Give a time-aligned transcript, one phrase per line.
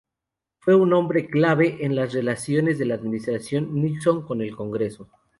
[0.57, 5.11] Fue un hombre clave en las relaciones de la Administración Nixon con el Congreso.